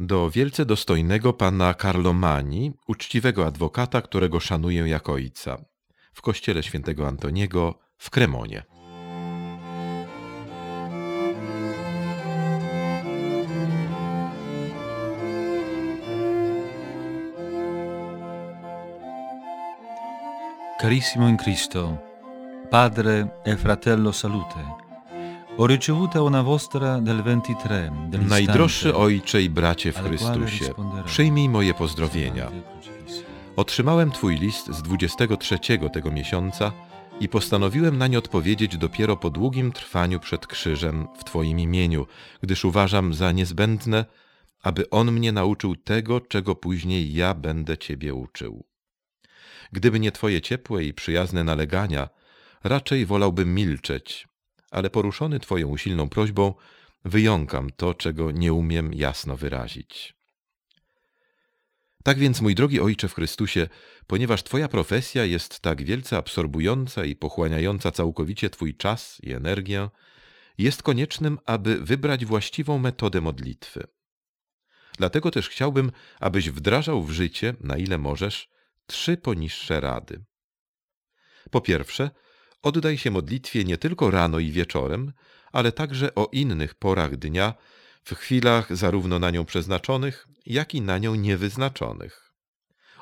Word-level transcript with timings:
do 0.00 0.30
wielce 0.30 0.64
dostojnego 0.64 1.32
pana 1.32 1.74
Carlo 1.74 2.12
Mani, 2.12 2.72
uczciwego 2.86 3.46
adwokata, 3.46 4.02
którego 4.02 4.40
szanuję 4.40 4.88
jak 4.88 5.08
ojca, 5.08 5.64
w 6.12 6.22
kościele 6.22 6.62
świętego 6.62 7.08
Antoniego 7.08 7.78
w 7.98 8.10
Kremonie. 8.10 8.62
Carissimo 20.80 21.28
in 21.28 21.36
Cristo, 21.36 21.98
padre 22.70 23.28
e 23.44 23.56
fratello 23.56 24.12
salute. 24.12 24.89
Najdroższy 28.28 28.94
Ojcze 28.94 29.42
i 29.42 29.50
bracie 29.50 29.92
w 29.92 29.98
Chrystusie, 29.98 30.74
przyjmij 31.04 31.48
moje 31.48 31.74
pozdrowienia. 31.74 32.50
Otrzymałem 33.56 34.10
Twój 34.10 34.38
list 34.38 34.66
z 34.66 34.82
23 34.82 35.58
tego 35.92 36.10
miesiąca 36.10 36.72
i 37.20 37.28
postanowiłem 37.28 37.98
nań 37.98 38.16
odpowiedzieć 38.16 38.76
dopiero 38.76 39.16
po 39.16 39.30
długim 39.30 39.72
trwaniu 39.72 40.20
przed 40.20 40.46
krzyżem 40.46 41.08
w 41.18 41.24
Twoim 41.24 41.60
imieniu, 41.60 42.06
gdyż 42.42 42.64
uważam 42.64 43.14
za 43.14 43.32
niezbędne, 43.32 44.04
aby 44.62 44.90
On 44.90 45.12
mnie 45.12 45.32
nauczył 45.32 45.76
tego, 45.76 46.20
czego 46.20 46.54
później 46.54 47.14
ja 47.14 47.34
będę 47.34 47.78
Ciebie 47.78 48.14
uczył. 48.14 48.64
Gdyby 49.72 50.00
nie 50.00 50.12
Twoje 50.12 50.40
ciepłe 50.40 50.84
i 50.84 50.94
przyjazne 50.94 51.44
nalegania, 51.44 52.08
raczej 52.64 53.06
wolałbym 53.06 53.54
milczeć, 53.54 54.29
ale 54.70 54.90
poruszony 54.90 55.40
Twoją 55.40 55.68
usilną 55.68 56.08
prośbą, 56.08 56.54
wyjąkam 57.04 57.70
to, 57.76 57.94
czego 57.94 58.30
nie 58.30 58.52
umiem 58.52 58.94
jasno 58.94 59.36
wyrazić. 59.36 60.14
Tak 62.04 62.18
więc, 62.18 62.40
mój 62.40 62.54
drogi 62.54 62.80
Ojcze 62.80 63.08
w 63.08 63.14
Chrystusie, 63.14 63.68
ponieważ 64.06 64.42
Twoja 64.42 64.68
profesja 64.68 65.24
jest 65.24 65.60
tak 65.60 65.82
wielce 65.82 66.16
absorbująca 66.16 67.04
i 67.04 67.16
pochłaniająca 67.16 67.90
całkowicie 67.90 68.50
Twój 68.50 68.76
czas 68.76 69.18
i 69.22 69.32
energię, 69.32 69.88
jest 70.58 70.82
koniecznym, 70.82 71.38
aby 71.46 71.80
wybrać 71.80 72.24
właściwą 72.24 72.78
metodę 72.78 73.20
modlitwy. 73.20 73.86
Dlatego 74.98 75.30
też 75.30 75.48
chciałbym, 75.48 75.92
abyś 76.20 76.50
wdrażał 76.50 77.02
w 77.02 77.10
życie, 77.10 77.54
na 77.60 77.76
ile 77.76 77.98
możesz, 77.98 78.48
trzy 78.86 79.16
poniższe 79.16 79.80
rady. 79.80 80.24
Po 81.50 81.60
pierwsze, 81.60 82.10
oddaj 82.62 82.98
się 82.98 83.10
modlitwie 83.10 83.64
nie 83.64 83.78
tylko 83.78 84.10
rano 84.10 84.38
i 84.38 84.50
wieczorem, 84.50 85.12
ale 85.52 85.72
także 85.72 86.14
o 86.14 86.28
innych 86.32 86.74
porach 86.74 87.16
dnia, 87.16 87.54
w 88.04 88.14
chwilach 88.14 88.76
zarówno 88.76 89.18
na 89.18 89.30
nią 89.30 89.44
przeznaczonych, 89.44 90.28
jak 90.46 90.74
i 90.74 90.80
na 90.80 90.98
nią 90.98 91.14
niewyznaczonych. 91.14 92.32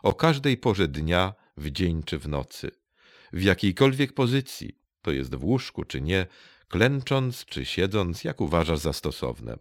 O 0.02 0.14
każdej 0.14 0.56
porze 0.56 0.88
dnia, 0.88 1.34
w 1.56 1.70
dzień 1.70 2.02
czy 2.02 2.18
w 2.18 2.28
nocy, 2.28 2.70
w 3.32 3.42
jakiejkolwiek 3.42 4.12
pozycji, 4.12 4.78
to 5.02 5.10
jest 5.10 5.34
w 5.34 5.44
łóżku 5.44 5.84
czy 5.84 6.00
nie, 6.00 6.26
klęcząc 6.68 7.44
czy 7.44 7.64
siedząc, 7.64 8.24
jak 8.24 8.40
uważasz 8.40 8.78
za 8.78 8.92
stosowne. 8.92 9.58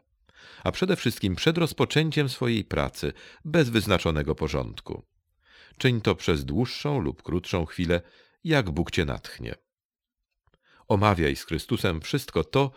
A 0.63 0.71
przede 0.71 0.95
wszystkim 0.95 1.35
przed 1.35 1.57
rozpoczęciem 1.57 2.29
swojej 2.29 2.63
pracy, 2.63 3.13
bez 3.45 3.69
wyznaczonego 3.69 4.35
porządku. 4.35 5.03
Czyń 5.77 6.01
to 6.01 6.15
przez 6.15 6.45
dłuższą 6.45 6.99
lub 6.99 7.23
krótszą 7.23 7.65
chwilę, 7.65 8.01
jak 8.43 8.69
Bóg 8.69 8.91
cię 8.91 9.05
natchnie. 9.05 9.55
Omawiaj 10.87 11.35
z 11.35 11.45
Chrystusem 11.45 12.01
wszystko 12.01 12.43
to, 12.43 12.71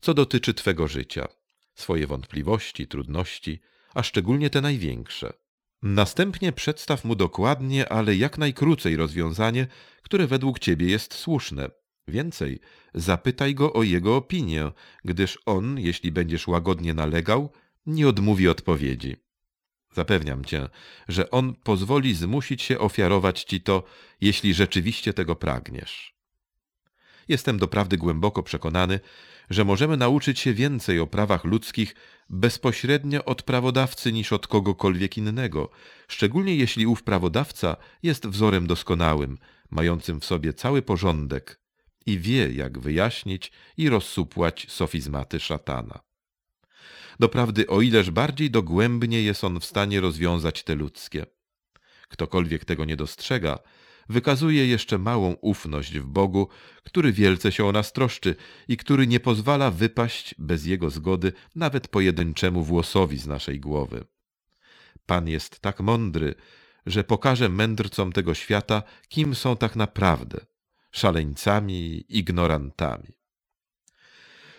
co 0.00 0.14
dotyczy 0.14 0.54
Twego 0.54 0.88
życia, 0.88 1.28
swoje 1.74 2.06
wątpliwości, 2.06 2.86
trudności, 2.86 3.60
a 3.94 4.02
szczególnie 4.02 4.50
te 4.50 4.60
największe. 4.60 5.32
Następnie 5.82 6.52
przedstaw 6.52 7.04
mu 7.04 7.14
dokładnie, 7.14 7.88
ale 7.88 8.16
jak 8.16 8.38
najkrócej 8.38 8.96
rozwiązanie, 8.96 9.66
które 10.02 10.26
według 10.26 10.58
Ciebie 10.58 10.86
jest 10.86 11.14
słuszne. 11.14 11.70
Więcej, 12.08 12.60
zapytaj 12.94 13.54
go 13.54 13.72
o 13.72 13.82
jego 13.82 14.16
opinię, 14.16 14.72
gdyż 15.04 15.38
on, 15.46 15.78
jeśli 15.80 16.12
będziesz 16.12 16.48
łagodnie 16.48 16.94
nalegał, 16.94 17.52
nie 17.86 18.08
odmówi 18.08 18.48
odpowiedzi. 18.48 19.16
Zapewniam 19.92 20.44
cię, 20.44 20.68
że 21.08 21.30
on 21.30 21.54
pozwoli 21.54 22.14
zmusić 22.14 22.62
się 22.62 22.78
ofiarować 22.78 23.44
ci 23.44 23.60
to, 23.60 23.84
jeśli 24.20 24.54
rzeczywiście 24.54 25.14
tego 25.14 25.36
pragniesz. 25.36 26.14
Jestem 27.28 27.58
doprawdy 27.58 27.96
głęboko 27.96 28.42
przekonany, 28.42 29.00
że 29.50 29.64
możemy 29.64 29.96
nauczyć 29.96 30.40
się 30.40 30.54
więcej 30.54 31.00
o 31.00 31.06
prawach 31.06 31.44
ludzkich 31.44 31.94
bezpośrednio 32.30 33.24
od 33.24 33.42
prawodawcy 33.42 34.12
niż 34.12 34.32
od 34.32 34.46
kogokolwiek 34.46 35.18
innego, 35.18 35.70
szczególnie 36.08 36.56
jeśli 36.56 36.86
ów 36.86 37.02
prawodawca 37.02 37.76
jest 38.02 38.26
wzorem 38.26 38.66
doskonałym, 38.66 39.38
mającym 39.70 40.20
w 40.20 40.24
sobie 40.24 40.52
cały 40.52 40.82
porządek 40.82 41.60
i 42.06 42.18
wie, 42.18 42.52
jak 42.52 42.78
wyjaśnić 42.78 43.52
i 43.76 43.88
rozsupłać 43.88 44.66
sofizmaty 44.68 45.40
szatana. 45.40 46.00
Doprawdy, 47.20 47.66
o 47.66 47.80
ileż 47.80 48.10
bardziej 48.10 48.50
dogłębnie 48.50 49.22
jest 49.22 49.44
on 49.44 49.60
w 49.60 49.64
stanie 49.64 50.00
rozwiązać 50.00 50.62
te 50.62 50.74
ludzkie. 50.74 51.26
Ktokolwiek 52.08 52.64
tego 52.64 52.84
nie 52.84 52.96
dostrzega, 52.96 53.58
wykazuje 54.08 54.66
jeszcze 54.66 54.98
małą 54.98 55.32
ufność 55.32 55.98
w 55.98 56.06
Bogu, 56.06 56.48
który 56.84 57.12
wielce 57.12 57.52
się 57.52 57.66
o 57.66 57.72
nas 57.72 57.92
troszczy 57.92 58.36
i 58.68 58.76
który 58.76 59.06
nie 59.06 59.20
pozwala 59.20 59.70
wypaść 59.70 60.34
bez 60.38 60.66
Jego 60.66 60.90
zgody 60.90 61.32
nawet 61.54 61.88
pojedynczemu 61.88 62.64
włosowi 62.64 63.18
z 63.18 63.26
naszej 63.26 63.60
głowy. 63.60 64.04
Pan 65.06 65.28
jest 65.28 65.60
tak 65.60 65.80
mądry, 65.80 66.34
że 66.86 67.04
pokaże 67.04 67.48
mędrcom 67.48 68.12
tego 68.12 68.34
świata, 68.34 68.82
kim 69.08 69.34
są 69.34 69.56
tak 69.56 69.76
naprawdę 69.76 70.40
szaleńcami 70.90 71.74
i 71.74 72.18
ignorantami. 72.18 73.08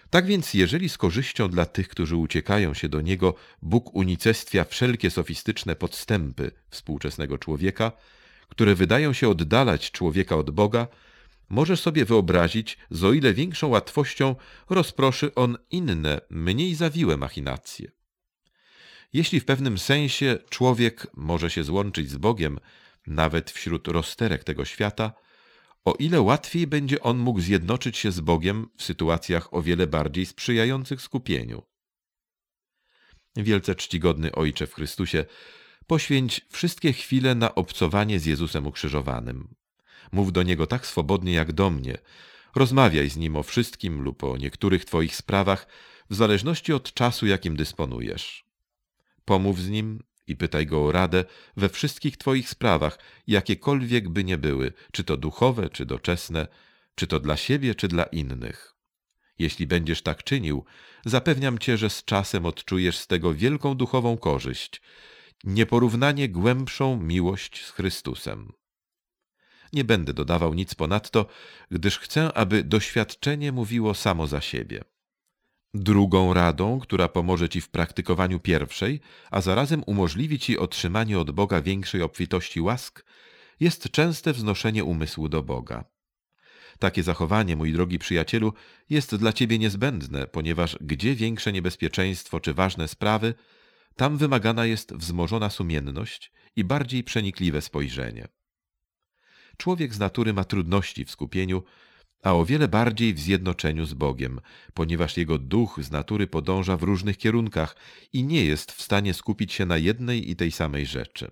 Tak 0.10 0.26
więc, 0.26 0.54
jeżeli 0.54 0.90
z 0.90 0.98
korzyścią 0.98 1.50
dla 1.50 1.66
tych, 1.66 1.88
którzy 1.88 2.16
uciekają 2.16 2.74
się 2.74 2.90
do 2.90 3.02
Niego, 3.02 3.36
Bóg 3.62 3.96
unicestwia 3.96 4.64
wszelkie 4.64 5.12
sofistyczne 5.12 5.76
podstępy 5.76 6.52
współczesnego 6.70 7.38
człowieka, 7.38 7.92
które 8.54 8.76
wydają 8.76 9.14
się 9.14 9.30
oddalać 9.30 9.92
człowieka 9.92 10.36
od 10.36 10.52
Boga, 10.52 10.88
możesz 11.50 11.80
sobie 11.80 12.06
wyobrazić, 12.06 12.78
z 12.90 13.04
o 13.04 13.14
ile 13.14 13.34
większą 13.34 13.68
łatwością 13.68 14.36
rozproszy 14.70 15.36
on 15.36 15.58
inne, 15.72 16.22
mniej 16.30 16.76
zawiłe 16.76 17.18
machinacje. 17.18 17.92
Jeśli 19.14 19.40
w 19.40 19.46
pewnym 19.46 19.78
sensie 19.78 20.38
człowiek 20.50 21.08
może 21.14 21.50
się 21.50 21.64
złączyć 21.64 22.10
z 22.10 22.18
Bogiem, 22.18 22.60
nawet 23.08 23.52
wśród 23.52 23.88
rozterek 23.88 24.44
tego 24.44 24.66
świata, 24.66 25.14
o 25.86 25.94
ile 26.00 26.22
łatwiej 26.22 26.68
będzie 26.68 27.02
on 27.02 27.18
mógł 27.18 27.42
zjednoczyć 27.42 27.98
się 27.98 28.12
z 28.12 28.20
Bogiem 28.20 28.70
w 28.78 28.84
sytuacjach 28.84 29.54
o 29.54 29.62
wiele 29.62 29.88
bardziej 29.88 30.26
sprzyjających 30.26 31.02
skupieniu. 31.02 31.64
Wielce 33.36 33.76
czcigodny 33.76 34.32
Ojcze 34.32 34.68
w 34.68 34.74
Chrystusie, 34.74 35.26
Poświęć 35.88 36.42
wszystkie 36.50 36.94
chwile 36.94 37.36
na 37.36 37.56
obcowanie 37.56 38.20
z 38.20 38.26
Jezusem 38.26 38.68
ukrzyżowanym. 38.68 39.56
Mów 40.12 40.32
do 40.32 40.44
Niego 40.44 40.68
tak 40.68 40.88
swobodnie 40.88 41.34
jak 41.34 41.52
do 41.52 41.70
mnie. 41.70 41.98
Rozmawiaj 42.56 43.10
z 43.10 43.18
Nim 43.18 43.36
o 43.36 43.44
wszystkim 43.44 44.02
lub 44.02 44.24
o 44.24 44.38
niektórych 44.38 44.86
Twoich 44.86 45.16
sprawach, 45.16 45.68
w 46.10 46.16
zależności 46.16 46.74
od 46.74 46.94
czasu, 46.94 47.28
jakim 47.28 47.56
dysponujesz. 47.56 48.46
Pomów 49.26 49.62
z 49.62 49.70
Nim 49.70 50.04
i 50.28 50.36
pytaj 50.36 50.66
Go 50.66 50.86
o 50.86 50.92
radę 50.92 51.26
we 51.58 51.70
wszystkich 51.70 52.18
Twoich 52.18 52.50
sprawach, 52.50 53.00
jakiekolwiek 53.28 54.10
by 54.10 54.24
nie 54.24 54.38
były, 54.38 54.74
czy 54.92 55.04
to 55.04 55.18
duchowe, 55.18 55.70
czy 55.70 55.86
doczesne, 55.86 56.48
czy 56.96 57.08
to 57.08 57.20
dla 57.20 57.38
siebie, 57.38 57.76
czy 57.76 57.88
dla 57.88 58.04
innych. 58.04 58.76
Jeśli 59.40 59.68
będziesz 59.68 60.02
tak 60.02 60.24
czynił, 60.24 60.66
zapewniam 61.06 61.60
Cię, 61.60 61.78
że 61.78 61.90
z 61.90 62.06
czasem 62.06 62.46
odczujesz 62.46 62.98
z 62.98 63.08
tego 63.08 63.34
wielką 63.34 63.76
duchową 63.76 64.18
korzyść, 64.18 64.82
nieporównanie 65.44 66.30
głębszą 66.30 66.98
miłość 66.98 67.66
z 67.66 67.72
Chrystusem. 67.72 68.54
Nie 69.74 69.84
będę 69.84 70.14
dodawał 70.14 70.54
nic 70.54 70.76
ponadto, 70.76 71.26
gdyż 71.72 72.00
chcę, 72.00 72.34
aby 72.34 72.64
doświadczenie 72.64 73.52
mówiło 73.52 73.94
samo 73.94 74.28
za 74.28 74.42
siebie. 74.42 74.84
Drugą 75.74 76.34
radą, 76.34 76.80
która 76.80 77.08
pomoże 77.08 77.50
Ci 77.50 77.62
w 77.62 77.70
praktykowaniu 77.70 78.40
pierwszej, 78.40 79.00
a 79.32 79.42
zarazem 79.42 79.84
umożliwi 79.86 80.40
Ci 80.40 80.58
otrzymanie 80.58 81.20
od 81.20 81.32
Boga 81.32 81.62
większej 81.62 82.02
obfitości 82.02 82.62
łask, 82.62 83.06
jest 83.60 83.92
częste 83.92 84.34
wznoszenie 84.34 84.84
umysłu 84.84 85.30
do 85.30 85.44
Boga. 85.44 85.86
Takie 86.80 87.04
zachowanie, 87.04 87.56
mój 87.56 87.74
drogi 87.74 88.00
przyjacielu, 88.00 88.54
jest 88.90 89.16
dla 89.16 89.34
Ciebie 89.34 89.60
niezbędne, 89.60 90.28
ponieważ 90.28 90.78
gdzie 90.82 91.16
większe 91.16 91.52
niebezpieczeństwo 91.52 92.40
czy 92.40 92.54
ważne 92.54 92.88
sprawy, 92.88 93.34
tam 93.96 94.18
wymagana 94.18 94.66
jest 94.66 94.94
wzmożona 94.94 95.50
sumienność 95.50 96.32
i 96.56 96.64
bardziej 96.64 97.04
przenikliwe 97.04 97.62
spojrzenie. 97.62 98.28
Człowiek 99.58 99.94
z 99.94 100.00
natury 100.00 100.34
ma 100.34 100.44
trudności 100.44 101.06
w 101.06 101.12
skupieniu, 101.12 101.64
a 102.24 102.34
o 102.34 102.46
wiele 102.46 102.68
bardziej 102.68 103.14
w 103.14 103.20
zjednoczeniu 103.20 103.86
z 103.86 103.94
Bogiem, 103.94 104.40
ponieważ 104.74 105.18
jego 105.18 105.38
duch 105.38 105.80
z 105.82 105.92
natury 105.92 106.28
podąża 106.28 106.78
w 106.78 106.84
różnych 106.84 107.18
kierunkach 107.18 107.76
i 108.14 108.24
nie 108.24 108.46
jest 108.46 108.72
w 108.72 108.82
stanie 108.82 109.14
skupić 109.14 109.54
się 109.54 109.66
na 109.66 109.78
jednej 109.78 110.32
i 110.32 110.36
tej 110.36 110.52
samej 110.52 110.86
rzeczy. 110.86 111.32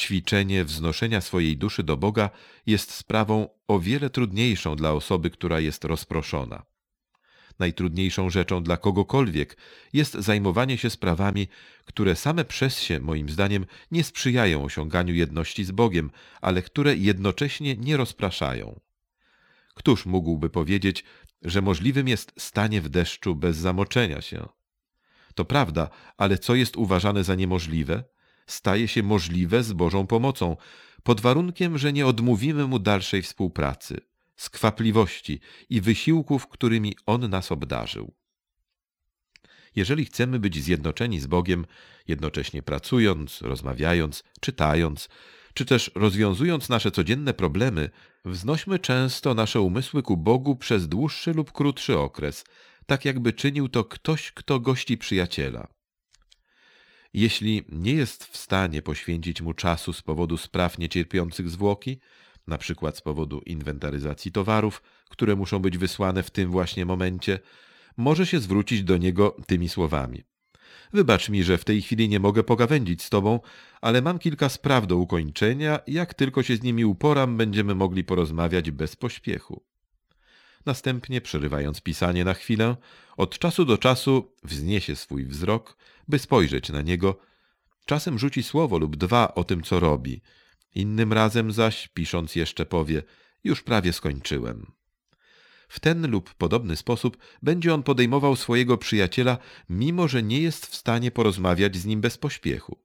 Ćwiczenie 0.00 0.64
wznoszenia 0.64 1.20
swojej 1.20 1.56
duszy 1.56 1.82
do 1.82 1.96
Boga 1.96 2.30
jest 2.66 2.90
sprawą 2.90 3.48
o 3.68 3.78
wiele 3.78 4.10
trudniejszą 4.10 4.76
dla 4.76 4.92
osoby, 4.92 5.30
która 5.30 5.60
jest 5.60 5.84
rozproszona. 5.84 6.73
Najtrudniejszą 7.58 8.30
rzeczą 8.30 8.62
dla 8.62 8.76
kogokolwiek 8.76 9.56
jest 9.92 10.14
zajmowanie 10.14 10.78
się 10.78 10.90
sprawami, 10.90 11.48
które 11.84 12.16
same 12.16 12.44
przez 12.44 12.80
się, 12.80 13.00
moim 13.00 13.28
zdaniem, 13.28 13.66
nie 13.90 14.04
sprzyjają 14.04 14.64
osiąganiu 14.64 15.14
jedności 15.14 15.64
z 15.64 15.70
Bogiem, 15.70 16.10
ale 16.40 16.62
które 16.62 16.96
jednocześnie 16.96 17.76
nie 17.76 17.96
rozpraszają. 17.96 18.80
Któż 19.74 20.06
mógłby 20.06 20.50
powiedzieć, 20.50 21.04
że 21.42 21.62
możliwym 21.62 22.08
jest 22.08 22.32
stanie 22.38 22.80
w 22.80 22.88
deszczu 22.88 23.34
bez 23.34 23.56
zamoczenia 23.56 24.20
się? 24.20 24.48
To 25.34 25.44
prawda, 25.44 25.90
ale 26.16 26.38
co 26.38 26.54
jest 26.54 26.76
uważane 26.76 27.24
za 27.24 27.34
niemożliwe, 27.34 28.04
staje 28.46 28.88
się 28.88 29.02
możliwe 29.02 29.62
z 29.62 29.72
Bożą 29.72 30.06
pomocą, 30.06 30.56
pod 31.02 31.20
warunkiem, 31.20 31.78
że 31.78 31.92
nie 31.92 32.06
odmówimy 32.06 32.66
mu 32.66 32.78
dalszej 32.78 33.22
współpracy, 33.22 34.00
skwapliwości 34.36 35.40
i 35.70 35.80
wysiłków, 35.80 36.46
którymi 36.46 36.96
on 37.06 37.30
nas 37.30 37.52
obdarzył. 37.52 38.14
Jeżeli 39.76 40.04
chcemy 40.04 40.38
być 40.38 40.62
zjednoczeni 40.62 41.20
z 41.20 41.26
Bogiem, 41.26 41.66
jednocześnie 42.08 42.62
pracując, 42.62 43.42
rozmawiając, 43.42 44.24
czytając, 44.40 45.08
czy 45.54 45.64
też 45.64 45.90
rozwiązując 45.94 46.68
nasze 46.68 46.90
codzienne 46.90 47.34
problemy, 47.34 47.90
wznośmy 48.24 48.78
często 48.78 49.34
nasze 49.34 49.60
umysły 49.60 50.02
ku 50.02 50.16
Bogu 50.16 50.56
przez 50.56 50.88
dłuższy 50.88 51.32
lub 51.32 51.52
krótszy 51.52 51.98
okres, 51.98 52.44
tak 52.86 53.04
jakby 53.04 53.32
czynił 53.32 53.68
to 53.68 53.84
ktoś, 53.84 54.32
kto 54.32 54.60
gości 54.60 54.98
przyjaciela. 54.98 55.68
Jeśli 57.14 57.62
nie 57.68 57.92
jest 57.92 58.24
w 58.24 58.36
stanie 58.36 58.82
poświęcić 58.82 59.42
mu 59.42 59.54
czasu 59.54 59.92
z 59.92 60.02
powodu 60.02 60.36
spraw 60.36 60.78
niecierpiących 60.78 61.50
zwłoki, 61.50 62.00
na 62.46 62.58
przykład 62.58 62.96
z 62.96 63.00
powodu 63.00 63.40
inwentaryzacji 63.46 64.32
towarów, 64.32 64.82
które 65.10 65.36
muszą 65.36 65.58
być 65.58 65.78
wysłane 65.78 66.22
w 66.22 66.30
tym 66.30 66.50
właśnie 66.50 66.86
momencie, 66.86 67.38
może 67.96 68.26
się 68.26 68.40
zwrócić 68.40 68.82
do 68.82 68.96
niego 68.96 69.36
tymi 69.46 69.68
słowami. 69.68 70.24
Wybacz 70.92 71.28
mi, 71.28 71.42
że 71.42 71.58
w 71.58 71.64
tej 71.64 71.82
chwili 71.82 72.08
nie 72.08 72.20
mogę 72.20 72.44
pogawędzić 72.44 73.02
z 73.02 73.10
tobą, 73.10 73.40
ale 73.80 74.02
mam 74.02 74.18
kilka 74.18 74.48
spraw 74.48 74.86
do 74.86 74.96
ukończenia. 74.96 75.80
Jak 75.86 76.14
tylko 76.14 76.42
się 76.42 76.56
z 76.56 76.62
nimi 76.62 76.84
uporam, 76.84 77.36
będziemy 77.36 77.74
mogli 77.74 78.04
porozmawiać 78.04 78.70
bez 78.70 78.96
pośpiechu. 78.96 79.62
Następnie, 80.66 81.20
przerywając 81.20 81.80
pisanie 81.80 82.24
na 82.24 82.34
chwilę, 82.34 82.76
od 83.16 83.38
czasu 83.38 83.64
do 83.64 83.78
czasu 83.78 84.32
wzniesie 84.44 84.96
swój 84.96 85.26
wzrok, 85.26 85.76
by 86.08 86.18
spojrzeć 86.18 86.68
na 86.68 86.82
niego. 86.82 87.18
Czasem 87.86 88.18
rzuci 88.18 88.42
słowo 88.42 88.78
lub 88.78 88.96
dwa 88.96 89.34
o 89.34 89.44
tym, 89.44 89.62
co 89.62 89.80
robi. 89.80 90.20
Innym 90.74 91.12
razem 91.12 91.52
zaś, 91.52 91.88
pisząc 91.88 92.36
jeszcze, 92.36 92.66
powie: 92.66 93.02
Już 93.44 93.62
prawie 93.62 93.92
skończyłem. 93.92 94.72
W 95.68 95.80
ten 95.80 96.10
lub 96.10 96.34
podobny 96.34 96.76
sposób 96.76 97.16
będzie 97.42 97.74
on 97.74 97.82
podejmował 97.82 98.36
swojego 98.36 98.78
przyjaciela, 98.78 99.38
mimo 99.68 100.08
że 100.08 100.22
nie 100.22 100.40
jest 100.40 100.66
w 100.66 100.74
stanie 100.74 101.10
porozmawiać 101.10 101.76
z 101.76 101.86
nim 101.86 102.00
bez 102.00 102.18
pośpiechu. 102.18 102.78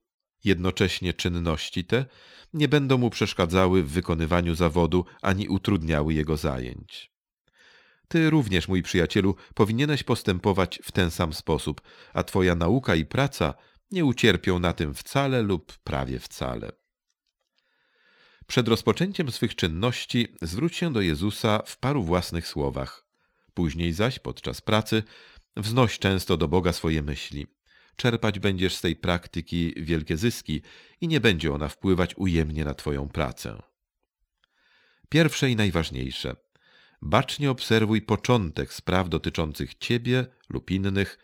Jednocześnie 0.44 1.14
czynności 1.14 1.84
te 1.84 2.04
nie 2.52 2.68
będą 2.68 2.98
mu 2.98 3.10
przeszkadzały 3.10 3.82
w 3.82 3.90
wykonywaniu 3.90 4.54
zawodu 4.54 5.04
ani 5.22 5.48
utrudniały 5.48 6.14
jego 6.14 6.36
zajęć. 6.36 7.12
Ty 8.08 8.30
również, 8.30 8.68
mój 8.68 8.82
przyjacielu, 8.82 9.34
powinieneś 9.54 10.02
postępować 10.02 10.80
w 10.84 10.92
ten 10.92 11.10
sam 11.10 11.32
sposób, 11.32 11.80
a 12.12 12.22
twoja 12.22 12.54
nauka 12.54 12.94
i 12.94 13.04
praca 13.04 13.54
nie 13.90 14.04
ucierpią 14.04 14.58
na 14.58 14.72
tym 14.72 14.94
wcale 14.94 15.42
lub 15.42 15.78
prawie 15.78 16.18
wcale. 16.18 16.72
Przed 18.50 18.68
rozpoczęciem 18.68 19.32
swych 19.32 19.54
czynności 19.54 20.28
zwróć 20.42 20.76
się 20.76 20.92
do 20.92 21.00
Jezusa 21.00 21.62
w 21.66 21.78
paru 21.78 22.02
własnych 22.02 22.46
słowach. 22.46 23.06
Później 23.54 23.92
zaś, 23.92 24.18
podczas 24.18 24.60
pracy, 24.60 25.02
wznoś 25.56 25.98
często 25.98 26.36
do 26.36 26.48
Boga 26.48 26.72
swoje 26.72 27.02
myśli. 27.02 27.46
Czerpać 27.96 28.38
będziesz 28.38 28.74
z 28.74 28.80
tej 28.80 28.96
praktyki 28.96 29.74
wielkie 29.76 30.16
zyski 30.16 30.62
i 31.00 31.08
nie 31.08 31.20
będzie 31.20 31.52
ona 31.52 31.68
wpływać 31.68 32.14
ujemnie 32.16 32.64
na 32.64 32.74
Twoją 32.74 33.08
pracę. 33.08 33.62
Pierwsze 35.08 35.50
i 35.50 35.56
najważniejsze. 35.56 36.36
Bacznie 37.02 37.50
obserwuj 37.50 38.02
początek 38.02 38.72
spraw 38.72 39.08
dotyczących 39.08 39.74
Ciebie 39.74 40.26
lub 40.48 40.70
innych, 40.70 41.18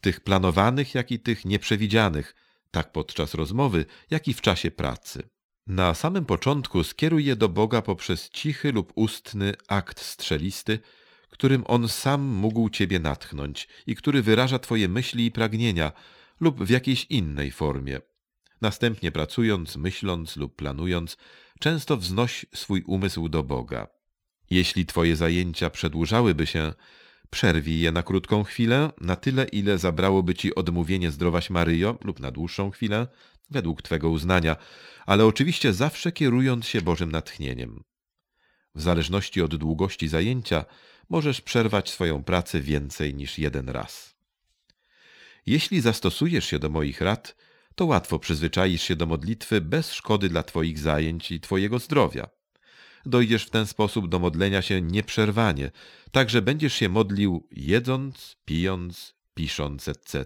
tych 0.00 0.20
planowanych, 0.20 0.94
jak 0.94 1.12
i 1.12 1.20
tych 1.20 1.44
nieprzewidzianych, 1.44 2.34
tak 2.70 2.92
podczas 2.92 3.34
rozmowy, 3.34 3.86
jak 4.10 4.28
i 4.28 4.34
w 4.34 4.40
czasie 4.40 4.70
pracy. 4.70 5.28
Na 5.68 5.94
samym 5.94 6.24
początku 6.24 6.84
skieruj 6.84 7.24
je 7.24 7.36
do 7.36 7.48
Boga 7.48 7.82
poprzez 7.82 8.30
cichy 8.30 8.72
lub 8.72 8.92
ustny 8.94 9.54
akt 9.68 10.00
strzelisty, 10.00 10.78
którym 11.28 11.64
On 11.66 11.88
sam 11.88 12.22
mógł 12.22 12.70
Ciebie 12.70 12.98
natchnąć 12.98 13.68
i 13.86 13.96
który 13.96 14.22
wyraża 14.22 14.58
Twoje 14.58 14.88
myśli 14.88 15.26
i 15.26 15.30
pragnienia 15.30 15.92
lub 16.40 16.64
w 16.64 16.70
jakiejś 16.70 17.04
innej 17.04 17.50
formie. 17.50 18.00
Następnie 18.60 19.12
pracując, 19.12 19.76
myśląc 19.76 20.36
lub 20.36 20.56
planując, 20.56 21.16
często 21.60 21.96
wznoś 21.96 22.46
swój 22.54 22.82
umysł 22.86 23.28
do 23.28 23.42
Boga. 23.42 23.86
Jeśli 24.50 24.86
Twoje 24.86 25.16
zajęcia 25.16 25.70
przedłużałyby 25.70 26.46
się, 26.46 26.72
przerwij 27.30 27.80
je 27.80 27.92
na 27.92 28.02
krótką 28.02 28.44
chwilę, 28.44 28.90
na 29.00 29.16
tyle, 29.16 29.44
ile 29.44 29.78
zabrałoby 29.78 30.34
Ci 30.34 30.54
odmówienie 30.54 31.10
zdrowaś 31.10 31.50
Maryjo 31.50 31.98
lub 32.04 32.20
na 32.20 32.30
dłuższą 32.30 32.70
chwilę, 32.70 33.06
według 33.50 33.82
Twego 33.82 34.10
uznania, 34.10 34.56
ale 35.06 35.26
oczywiście 35.26 35.72
zawsze 35.72 36.12
kierując 36.12 36.66
się 36.66 36.82
Bożym 36.82 37.12
natchnieniem. 37.12 37.84
W 38.74 38.82
zależności 38.82 39.42
od 39.42 39.56
długości 39.56 40.08
zajęcia 40.08 40.64
możesz 41.08 41.40
przerwać 41.40 41.90
swoją 41.90 42.24
pracę 42.24 42.60
więcej 42.60 43.14
niż 43.14 43.38
jeden 43.38 43.68
raz. 43.68 44.16
Jeśli 45.46 45.80
zastosujesz 45.80 46.44
się 46.44 46.58
do 46.58 46.68
moich 46.68 47.00
rad, 47.00 47.36
to 47.74 47.86
łatwo 47.86 48.18
przyzwyczaisz 48.18 48.82
się 48.82 48.96
do 48.96 49.06
modlitwy 49.06 49.60
bez 49.60 49.92
szkody 49.92 50.28
dla 50.28 50.42
Twoich 50.42 50.78
zajęć 50.78 51.30
i 51.30 51.40
Twojego 51.40 51.78
zdrowia. 51.78 52.37
Dojdziesz 53.06 53.44
w 53.44 53.50
ten 53.50 53.66
sposób 53.66 54.08
do 54.08 54.18
modlenia 54.18 54.62
się 54.62 54.82
nieprzerwanie, 54.82 55.70
tak 56.12 56.30
że 56.30 56.42
będziesz 56.42 56.74
się 56.74 56.88
modlił 56.88 57.48
jedząc, 57.50 58.36
pijąc, 58.44 59.14
pisząc, 59.34 59.88
etc., 59.88 60.24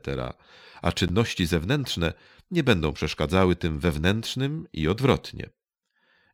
a 0.83 0.93
czynności 0.93 1.47
zewnętrzne 1.47 2.13
nie 2.51 2.65
będą 2.65 2.93
przeszkadzały 2.93 3.57
tym 3.57 3.79
wewnętrznym 3.79 4.67
i 4.73 4.89
odwrotnie. 4.89 5.51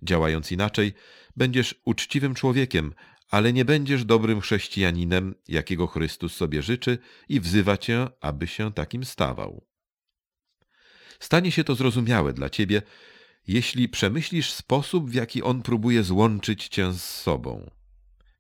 Działając 0.03 0.53
inaczej, 0.53 0.93
będziesz 1.37 1.75
uczciwym 1.85 2.35
człowiekiem, 2.35 2.95
ale 3.31 3.53
nie 3.53 3.65
będziesz 3.65 4.05
dobrym 4.05 4.41
chrześcijaninem, 4.41 5.35
jakiego 5.49 5.87
Chrystus 5.87 6.37
sobie 6.37 6.63
życzy 6.63 6.99
i 7.29 7.41
wzywa 7.41 7.77
cię, 7.77 8.09
aby 8.21 8.47
się 8.47 8.73
takim 8.73 9.05
stawał. 9.05 9.67
Stanie 11.21 11.53
się 11.53 11.65
to 11.65 11.75
zrozumiałe 11.75 12.33
dla 12.33 12.51
ciebie, 12.51 12.83
jeśli 13.49 13.89
przemyślisz 13.89 14.53
sposób, 14.53 15.11
w 15.11 15.15
jaki 15.15 15.43
on 15.43 15.63
próbuje 15.63 16.03
złączyć 16.03 16.69
cię 16.69 16.93
z 16.93 17.03
sobą. 17.03 17.71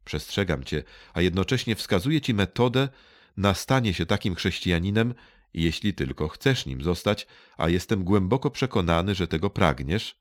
Przestrzegam 0.04 0.64
cię, 0.64 0.82
a 1.14 1.20
jednocześnie 1.20 1.76
wskazuję 1.76 2.20
ci 2.20 2.34
metodę 2.34 2.88
na 3.36 3.54
stanie 3.54 3.94
się 3.94 4.06
takim 4.06 4.34
chrześcijaninem, 4.34 5.14
jeśli 5.54 5.94
tylko 5.94 6.28
chcesz 6.28 6.66
nim 6.66 6.82
zostać, 6.82 7.26
a 7.56 7.68
jestem 7.68 8.04
głęboko 8.04 8.50
przekonany, 8.50 9.14
że 9.14 9.28
tego 9.28 9.50
pragniesz, 9.50 10.16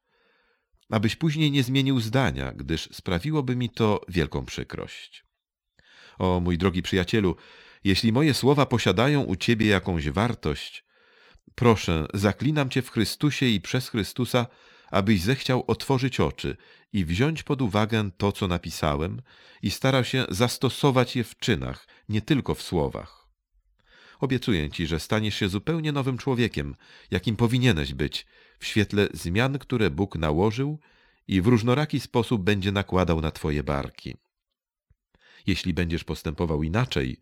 abyś 0.90 1.16
później 1.16 1.52
nie 1.52 1.64
zmienił 1.64 2.00
zdania, 2.00 2.52
gdyż 2.52 2.90
sprawiłoby 2.92 3.56
mi 3.56 3.70
to 3.70 4.02
wielką 4.08 4.46
przykrość. 4.46 5.26
O 6.20 6.40
mój 6.40 6.58
drogi 6.58 6.82
przyjacielu, 6.82 7.36
jeśli 7.84 8.12
moje 8.12 8.34
słowa 8.34 8.66
posiadają 8.66 9.24
u 9.24 9.36
ciebie 9.36 9.68
jakąś 9.68 10.10
wartość, 10.10 10.86
proszę, 11.56 12.06
zaklinam 12.14 12.70
cię 12.70 12.82
w 12.82 12.90
Chrystusie 12.90 13.46
i 13.46 13.62
przez 13.62 13.90
Chrystusa, 13.90 14.48
abyś 14.92 15.22
zechciał 15.22 15.64
otworzyć 15.68 16.20
oczy 16.20 16.58
i 16.94 17.06
wziąć 17.06 17.44
pod 17.44 17.62
uwagę 17.62 18.10
to, 18.18 18.32
co 18.32 18.48
napisałem, 18.48 19.22
i 19.62 19.72
starał 19.72 20.04
się 20.04 20.26
zastosować 20.30 21.16
je 21.16 21.24
w 21.24 21.38
czynach, 21.38 21.88
nie 22.10 22.22
tylko 22.22 22.56
w 22.56 22.62
słowach. 22.62 23.28
Obiecuję 24.20 24.70
ci, 24.70 24.88
że 24.88 25.00
staniesz 25.00 25.36
się 25.36 25.50
zupełnie 25.50 25.92
nowym 25.92 26.18
człowiekiem, 26.18 26.76
jakim 27.12 27.36
powinieneś 27.36 27.94
być, 27.94 28.26
w 28.60 28.66
świetle 28.66 29.08
zmian, 29.14 29.60
które 29.60 29.90
Bóg 29.90 30.16
nałożył 30.16 30.80
i 31.28 31.42
w 31.42 31.48
różnoraki 31.48 32.00
sposób 32.00 32.44
będzie 32.44 32.72
nakładał 32.72 33.22
na 33.22 33.32
twoje 33.32 33.64
barki. 33.64 34.16
Jeśli 35.48 35.74
będziesz 35.74 36.04
postępował 36.04 36.64
inaczej, 36.64 37.18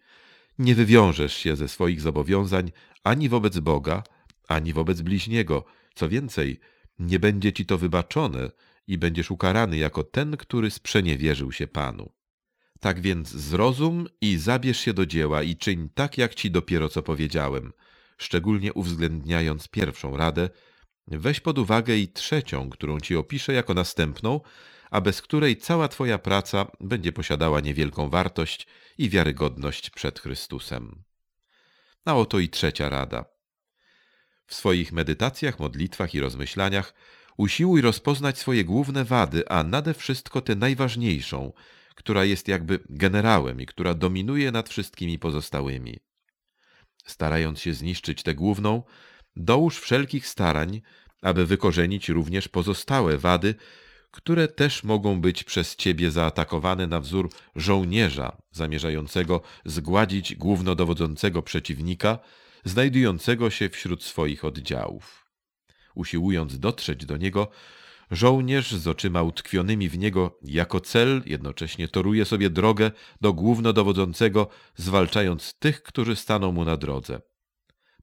nie 0.59 0.75
wywiążesz 0.75 1.33
się 1.33 1.55
ze 1.55 1.67
swoich 1.67 2.01
zobowiązań 2.01 2.71
ani 3.03 3.29
wobec 3.29 3.59
Boga, 3.59 4.03
ani 4.47 4.73
wobec 4.73 5.01
bliźniego. 5.01 5.65
Co 5.95 6.09
więcej, 6.09 6.59
nie 6.99 7.19
będzie 7.19 7.53
ci 7.53 7.65
to 7.65 7.77
wybaczone 7.77 8.51
i 8.87 8.97
będziesz 8.97 9.31
ukarany 9.31 9.77
jako 9.77 10.03
ten, 10.03 10.37
który 10.37 10.71
sprzeniewierzył 10.71 11.51
się 11.51 11.67
Panu. 11.67 12.11
Tak 12.79 13.01
więc 13.01 13.29
zrozum 13.29 14.07
i 14.21 14.37
zabierz 14.37 14.79
się 14.79 14.93
do 14.93 15.05
dzieła 15.05 15.43
i 15.43 15.55
czyń 15.55 15.89
tak, 15.93 16.17
jak 16.17 16.35
ci 16.35 16.51
dopiero 16.51 16.89
co 16.89 17.03
powiedziałem, 17.03 17.73
szczególnie 18.17 18.73
uwzględniając 18.73 19.67
pierwszą 19.67 20.17
radę, 20.17 20.49
weź 21.07 21.39
pod 21.39 21.59
uwagę 21.59 21.97
i 21.97 22.07
trzecią, 22.07 22.69
którą 22.69 22.99
ci 22.99 23.15
opiszę 23.15 23.53
jako 23.53 23.73
następną, 23.73 24.39
a 24.91 25.01
bez 25.01 25.21
której 25.21 25.57
cała 25.57 25.87
twoja 25.87 26.17
praca 26.17 26.71
będzie 26.79 27.11
posiadała 27.11 27.59
niewielką 27.59 28.09
wartość 28.09 28.67
i 28.97 29.09
wiarygodność 29.09 29.89
przed 29.89 30.19
Chrystusem. 30.19 31.03
A 32.05 32.15
oto 32.15 32.39
i 32.39 32.49
trzecia 32.49 32.89
rada. 32.89 33.34
W 34.47 34.55
swoich 34.55 34.91
medytacjach, 34.91 35.59
modlitwach 35.59 36.15
i 36.15 36.19
rozmyślaniach 36.19 36.93
usiłuj 37.37 37.81
rozpoznać 37.81 38.37
swoje 38.37 38.63
główne 38.63 39.05
wady, 39.05 39.49
a 39.49 39.63
nade 39.63 39.93
wszystko 39.93 40.41
tę 40.41 40.55
najważniejszą, 40.55 41.53
która 41.95 42.25
jest 42.25 42.47
jakby 42.47 42.79
generałem 42.89 43.61
i 43.61 43.65
która 43.65 43.93
dominuje 43.93 44.51
nad 44.51 44.69
wszystkimi 44.69 45.19
pozostałymi. 45.19 45.99
Starając 47.05 47.59
się 47.59 47.73
zniszczyć 47.73 48.23
tę 48.23 48.35
główną, 48.35 48.83
dołóż 49.35 49.79
wszelkich 49.79 50.27
starań, 50.27 50.81
aby 51.21 51.45
wykorzenić 51.45 52.09
również 52.09 52.47
pozostałe 52.47 53.17
wady, 53.17 53.55
które 54.11 54.47
też 54.47 54.83
mogą 54.83 55.21
być 55.21 55.43
przez 55.43 55.75
ciebie 55.75 56.11
zaatakowane 56.11 56.87
na 56.87 56.99
wzór 56.99 57.29
żołnierza 57.55 58.37
zamierzającego 58.51 59.41
zgładzić 59.65 60.35
głównodowodzącego 60.35 61.41
przeciwnika, 61.41 62.19
znajdującego 62.65 63.49
się 63.49 63.69
wśród 63.69 64.03
swoich 64.03 64.45
oddziałów. 64.45 65.25
Usiłując 65.95 66.59
dotrzeć 66.59 67.05
do 67.05 67.17
niego, 67.17 67.49
żołnierz 68.11 68.71
z 68.71 68.87
oczyma 68.87 69.23
utkwionymi 69.23 69.89
w 69.89 69.97
niego 69.97 70.39
jako 70.41 70.79
cel 70.79 71.23
jednocześnie 71.25 71.87
toruje 71.87 72.25
sobie 72.25 72.49
drogę 72.49 72.91
do 73.21 73.33
głównodowodzącego, 73.33 74.47
zwalczając 74.75 75.53
tych, 75.59 75.83
którzy 75.83 76.15
staną 76.15 76.51
mu 76.51 76.65
na 76.65 76.77
drodze. 76.77 77.21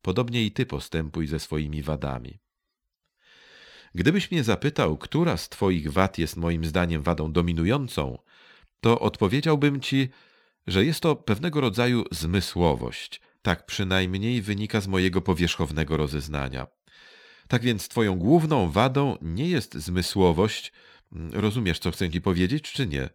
Podobnie 0.03 0.45
i 0.45 0.53
ty 0.53 0.67
postępuj 0.67 1.27
ze 1.27 1.39
swoimi 1.39 1.83
wadami. 1.83 2.39
Gdybyś 3.95 4.31
mnie 4.31 4.45
zapytał, 4.45 4.99
która 4.99 5.37
z 5.37 5.49
Twoich 5.49 5.93
wad 5.93 6.19
jest 6.19 6.37
moim 6.37 6.65
zdaniem 6.65 7.03
wadą 7.03 7.33
dominującą, 7.33 8.19
to 8.81 9.01
odpowiedziałbym 9.01 9.81
Ci, 9.81 10.09
że 10.67 10.85
jest 10.85 11.01
to 11.01 11.17
pewnego 11.17 11.61
rodzaju 11.61 12.05
zmysłowość. 12.11 13.21
Tak 13.43 13.67
przynajmniej 13.67 14.43
wynika 14.43 14.81
z 14.81 14.89
mojego 14.89 15.23
powierzchownego 15.23 15.97
rozeznania. 15.97 16.67
Tak 17.49 17.63
więc 17.63 17.89
Twoją 17.89 18.17
główną 18.17 18.71
wadą 18.71 19.17
nie 19.23 19.49
jest 19.49 19.75
zmysłowość, 19.75 20.73
rozumiesz, 21.33 21.79
co 21.79 21.91
chcę 21.91 22.11
Ci 22.11 22.21
powiedzieć, 22.21 22.73
czy 22.73 22.87
nie? 22.87 23.11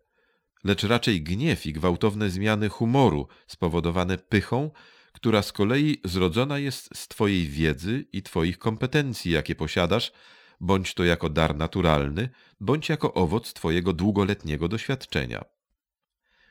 Lecz 0.63 0.83
raczej 0.83 1.21
gniew 1.21 1.65
i 1.65 1.73
gwałtowne 1.73 2.29
zmiany 2.29 2.69
humoru 2.69 3.27
spowodowane 3.47 4.17
pychą, 4.17 4.71
która 5.13 5.41
z 5.41 5.51
kolei 5.51 6.01
zrodzona 6.03 6.59
jest 6.59 6.89
z 6.97 7.07
Twojej 7.07 7.47
wiedzy 7.47 8.05
i 8.13 8.23
Twoich 8.23 8.57
kompetencji, 8.57 9.31
jakie 9.31 9.55
posiadasz, 9.55 10.11
bądź 10.59 10.93
to 10.93 11.03
jako 11.03 11.29
dar 11.29 11.55
naturalny, 11.55 12.29
bądź 12.59 12.89
jako 12.89 13.13
owoc 13.13 13.53
Twojego 13.53 13.93
długoletniego 13.93 14.67
doświadczenia. 14.67 15.45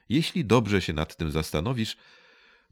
Jeśli 0.08 0.44
dobrze 0.44 0.82
się 0.82 0.92
nad 0.92 1.16
tym 1.16 1.30
zastanowisz, 1.30 1.96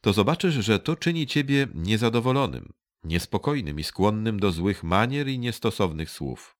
to 0.04 0.12
zobaczysz, 0.12 0.54
że 0.54 0.78
to 0.78 0.96
czyni 0.96 1.26
Ciebie 1.26 1.66
niezadowolonym, 1.74 2.72
niespokojnym 3.04 3.80
i 3.80 3.84
skłonnym 3.84 4.40
do 4.40 4.52
złych 4.52 4.82
manier 4.82 5.28
i 5.28 5.38
niestosownych 5.38 6.10
słów. 6.10 6.56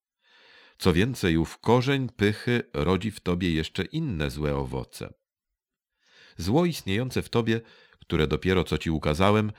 Co 0.78 0.92
więcej, 0.92 1.36
ów 1.36 1.58
korzeń 1.58 2.08
pychy 2.08 2.62
rodzi 2.74 3.10
w 3.10 3.20
Tobie 3.20 3.54
jeszcze 3.54 3.84
inne 3.84 4.30
złe 4.30 4.56
owoce. 4.56 5.14
Zło 6.36 6.64
istniejące 6.64 7.22
w 7.22 7.28
Tobie, 7.28 7.60
które 8.00 8.26
dopiero 8.26 8.64
co 8.64 8.78
Ci 8.78 8.90
ukazałem, 8.90 9.52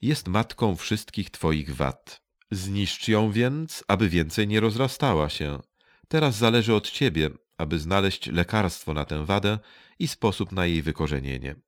jest 0.00 0.28
matką 0.28 0.76
wszystkich 0.76 1.30
Twoich 1.30 1.76
wad. 1.76 2.22
Zniszcz 2.50 3.08
ją 3.08 3.32
więc, 3.32 3.84
aby 3.88 4.08
więcej 4.08 4.48
nie 4.48 4.60
rozrastała 4.60 5.28
się. 5.28 5.60
Teraz 6.08 6.36
zależy 6.36 6.74
od 6.74 6.90
ciebie, 6.90 7.30
aby 7.58 7.78
znaleźć 7.78 8.26
lekarstwo 8.26 8.94
na 8.94 9.04
tę 9.04 9.24
wadę 9.24 9.58
i 9.98 10.08
sposób 10.08 10.52
na 10.52 10.66
jej 10.66 10.82
wykorzenienie. 10.82 11.67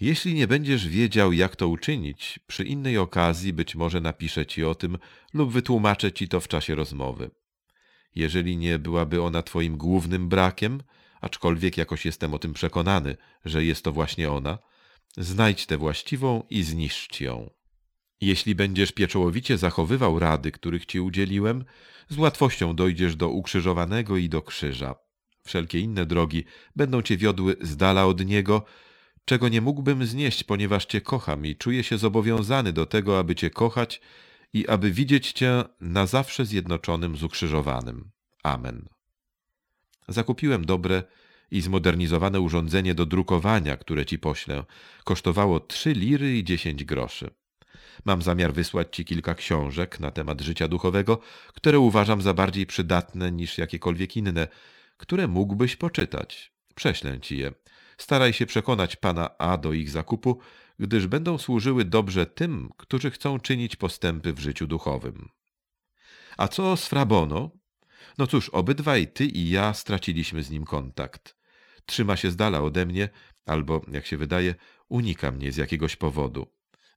Jeśli 0.00 0.34
nie 0.34 0.46
będziesz 0.46 0.88
wiedział, 0.88 1.32
jak 1.32 1.56
to 1.56 1.68
uczynić, 1.68 2.40
przy 2.46 2.64
innej 2.64 2.98
okazji 2.98 3.52
być 3.52 3.74
może 3.74 4.00
napiszę 4.00 4.46
ci 4.46 4.64
o 4.64 4.74
tym 4.74 4.98
lub 5.34 5.52
wytłumaczę 5.52 6.12
ci 6.12 6.28
to 6.28 6.40
w 6.40 6.48
czasie 6.48 6.74
rozmowy. 6.74 7.30
Jeżeli 8.14 8.56
nie 8.56 8.78
byłaby 8.78 9.22
ona 9.22 9.42
twoim 9.42 9.76
głównym 9.76 10.28
brakiem, 10.28 10.82
aczkolwiek 11.20 11.76
jakoś 11.76 12.04
jestem 12.04 12.34
o 12.34 12.38
tym 12.38 12.52
przekonany, 12.52 13.16
że 13.44 13.64
jest 13.64 13.84
to 13.84 13.92
właśnie 13.92 14.30
ona, 14.30 14.58
znajdź 15.16 15.66
tę 15.66 15.78
właściwą 15.78 16.42
i 16.50 16.62
zniszcz 16.62 17.20
ją. 17.20 17.50
Jeśli 18.20 18.54
będziesz 18.54 18.92
pieczołowicie 18.92 19.58
zachowywał 19.58 20.18
rady, 20.18 20.52
których 20.52 20.86
ci 20.86 21.00
udzieliłem, 21.00 21.64
z 22.08 22.18
łatwością 22.18 22.76
dojdziesz 22.76 23.16
do 23.16 23.28
ukrzyżowanego 23.28 24.16
i 24.16 24.28
do 24.28 24.42
krzyża. 24.42 24.94
Wszelkie 25.44 25.80
inne 25.80 26.06
drogi 26.06 26.44
będą 26.76 27.02
cię 27.02 27.16
wiodły 27.16 27.56
z 27.60 27.76
dala 27.76 28.06
od 28.06 28.26
niego, 28.26 28.64
czego 29.24 29.48
nie 29.48 29.60
mógłbym 29.60 30.06
znieść, 30.06 30.44
ponieważ 30.44 30.86
cię 30.86 31.00
kocham 31.00 31.46
i 31.46 31.56
czuję 31.56 31.84
się 31.84 31.98
zobowiązany 31.98 32.72
do 32.72 32.86
tego, 32.86 33.18
aby 33.18 33.34
cię 33.34 33.50
kochać 33.50 34.00
i 34.52 34.68
aby 34.68 34.90
widzieć 34.90 35.32
cię 35.32 35.64
na 35.80 36.06
zawsze 36.06 36.46
zjednoczonym 36.46 37.16
z 37.16 37.22
ukrzyżowanym. 37.22 38.10
Amen. 38.42 38.88
Zakupiłem 40.08 40.64
dobre 40.64 41.02
i 41.50 41.60
zmodernizowane 41.60 42.40
urządzenie 42.40 42.94
do 42.94 43.06
drukowania, 43.06 43.76
które 43.76 44.06
ci 44.06 44.18
poślę. 44.18 44.64
Kosztowało 45.04 45.60
trzy 45.60 45.92
liry 45.92 46.38
i 46.38 46.44
dziesięć 46.44 46.84
groszy. 46.84 47.30
Mam 48.04 48.22
zamiar 48.22 48.52
wysłać 48.52 48.96
Ci 48.96 49.04
kilka 49.04 49.34
książek 49.34 50.00
na 50.00 50.10
temat 50.10 50.40
życia 50.40 50.68
duchowego, 50.68 51.18
które 51.54 51.78
uważam 51.78 52.22
za 52.22 52.34
bardziej 52.34 52.66
przydatne 52.66 53.32
niż 53.32 53.58
jakiekolwiek 53.58 54.16
inne, 54.16 54.48
które 54.96 55.28
mógłbyś 55.28 55.76
poczytać. 55.76 56.52
Prześlę 56.74 57.20
Ci 57.20 57.38
je. 57.38 57.52
Staraj 57.98 58.32
się 58.32 58.46
przekonać 58.46 58.96
pana 58.96 59.38
A 59.38 59.56
do 59.56 59.72
ich 59.72 59.90
zakupu, 59.90 60.38
gdyż 60.78 61.06
będą 61.06 61.38
służyły 61.38 61.84
dobrze 61.84 62.26
tym, 62.26 62.70
którzy 62.76 63.10
chcą 63.10 63.40
czynić 63.40 63.76
postępy 63.76 64.32
w 64.32 64.38
życiu 64.38 64.66
duchowym. 64.66 65.28
A 66.36 66.48
co 66.48 66.76
z 66.76 66.86
Frabono? 66.86 67.50
No 68.18 68.26
cóż, 68.26 68.48
obydwaj 68.48 69.06
ty 69.06 69.24
i 69.24 69.50
ja 69.50 69.74
straciliśmy 69.74 70.42
z 70.42 70.50
nim 70.50 70.64
kontakt. 70.64 71.36
Trzyma 71.86 72.16
się 72.16 72.30
z 72.30 72.36
dala 72.36 72.60
ode 72.60 72.86
mnie, 72.86 73.08
albo, 73.46 73.80
jak 73.92 74.06
się 74.06 74.16
wydaje, 74.16 74.54
unika 74.88 75.30
mnie 75.30 75.52
z 75.52 75.56
jakiegoś 75.56 75.96
powodu. 75.96 76.46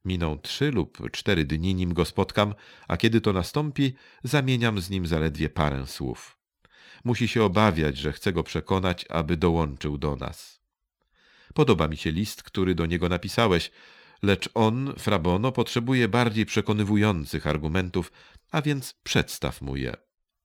Miną 0.04 0.38
trzy 0.38 0.70
lub 0.70 1.10
cztery 1.10 1.44
dni, 1.44 1.74
nim 1.74 1.94
go 1.94 2.04
spotkam, 2.04 2.54
a 2.88 2.96
kiedy 2.96 3.20
to 3.20 3.32
nastąpi, 3.32 3.94
zamieniam 4.24 4.80
z 4.80 4.90
nim 4.90 5.06
zaledwie 5.06 5.48
parę 5.48 5.86
słów. 5.86 6.38
Musi 7.04 7.28
się 7.28 7.42
obawiać, 7.42 7.96
że 7.96 8.12
chcę 8.12 8.32
go 8.32 8.42
przekonać, 8.42 9.04
aby 9.08 9.36
dołączył 9.36 9.98
do 9.98 10.16
nas. 10.16 10.60
Podoba 11.58 11.88
mi 11.88 11.96
się 11.96 12.10
list, 12.10 12.42
który 12.42 12.74
do 12.74 12.86
niego 12.86 13.08
napisałeś, 13.08 13.70
lecz 14.22 14.48
on, 14.54 14.94
Frabono, 14.98 15.52
potrzebuje 15.52 16.08
bardziej 16.08 16.46
przekonywujących 16.46 17.46
argumentów, 17.46 18.12
a 18.50 18.62
więc 18.62 18.94
przedstaw 19.02 19.62
mu 19.62 19.76
je. 19.76 19.94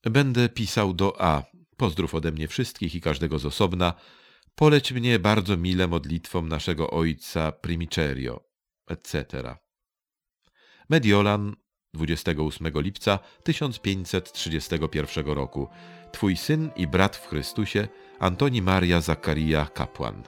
Będę 0.03 0.49
pisał 0.49 0.93
do 0.93 1.21
A. 1.21 1.43
Pozdrów 1.77 2.15
ode 2.15 2.31
mnie 2.31 2.47
wszystkich 2.47 2.95
i 2.95 3.01
każdego 3.01 3.39
z 3.39 3.45
osobna. 3.45 3.93
Poleć 4.55 4.91
mnie 4.91 5.19
bardzo 5.19 5.57
mile 5.57 5.87
modlitwą 5.87 6.41
naszego 6.41 6.91
ojca 6.91 7.51
Primicerio 7.51 8.43
etc. 8.87 9.55
Mediolan 10.89 11.55
28 11.93 12.71
lipca 12.75 13.19
1531 13.43 15.25
roku. 15.25 15.67
Twój 16.11 16.37
syn 16.37 16.69
i 16.75 16.87
brat 16.87 17.15
w 17.15 17.27
Chrystusie, 17.27 17.87
Antoni 18.19 18.61
Maria 18.61 19.01
Zakaria 19.01 19.65
Kapłan. 19.65 20.23